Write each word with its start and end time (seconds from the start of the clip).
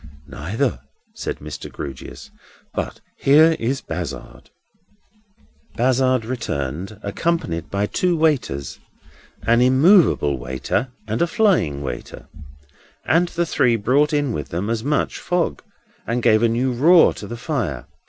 "Neither," 0.25 0.79
said 1.13 1.37
Mr. 1.37 1.71
Grewgious. 1.71 2.31
"But 2.73 3.01
here 3.19 3.55
is 3.59 3.81
Bazzard." 3.81 4.49
Bazzard 5.75 6.25
returned, 6.25 6.99
accompanied 7.03 7.69
by 7.69 7.85
two 7.85 8.17
waiters—an 8.17 9.61
immovable 9.61 10.39
waiter, 10.39 10.87
and 11.07 11.21
a 11.21 11.27
flying 11.27 11.83
waiter; 11.83 12.25
and 13.05 13.27
the 13.29 13.45
three 13.45 13.75
brought 13.75 14.11
in 14.11 14.31
with 14.33 14.49
them 14.49 14.71
as 14.71 14.83
much 14.83 15.19
fog 15.19 15.61
as 16.07 16.19
gave 16.21 16.41
a 16.41 16.49
new 16.49 16.71
roar 16.73 17.13
to 17.13 17.27
the 17.27 17.37
fire. 17.37 17.85